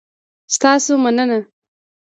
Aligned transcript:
ستاسو 0.55 0.91
مننه؟ 1.03 1.39